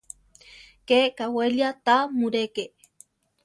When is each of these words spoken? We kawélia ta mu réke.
We 0.87 0.99
kawélia 1.17 1.69
ta 1.85 1.95
mu 2.17 2.25
réke. 2.33 2.65